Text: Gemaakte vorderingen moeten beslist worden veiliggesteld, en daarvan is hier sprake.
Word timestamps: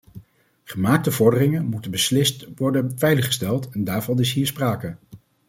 Gemaakte 0.63 1.11
vorderingen 1.11 1.65
moeten 1.65 1.91
beslist 1.91 2.47
worden 2.55 2.91
veiliggesteld, 2.95 3.69
en 3.69 3.83
daarvan 3.83 4.19
is 4.19 4.33
hier 4.33 4.47
sprake. 4.47 4.95